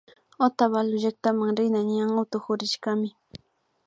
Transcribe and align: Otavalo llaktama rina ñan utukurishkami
Otavalo 0.45 0.93
llaktama 1.03 1.45
rina 1.57 1.81
ñan 1.89 2.11
utukurishkami 2.23 3.09